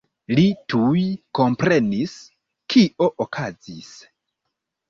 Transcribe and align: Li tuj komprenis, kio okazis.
Li 0.37 0.45
tuj 0.73 1.03
komprenis, 1.39 2.15
kio 2.75 3.11
okazis. 3.27 3.93